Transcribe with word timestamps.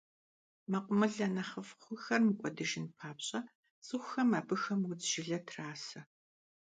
Мэкъумылэ 0.71 1.27
нэхъыфӀ 1.35 1.73
хъухэр 1.83 2.21
мыкӀуэдыжын 2.27 2.85
папщӀэ, 2.97 3.39
цӀыхухэм 3.85 4.29
абыхэм 4.39 4.81
удз 4.89 5.05
жылэ 5.11 5.39
трасэ. 5.47 5.99